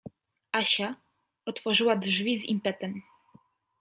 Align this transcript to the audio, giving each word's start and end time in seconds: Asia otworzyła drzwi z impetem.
Asia 0.51 0.95
otworzyła 1.45 1.95
drzwi 1.95 2.39
z 2.41 2.43
impetem. 2.43 3.01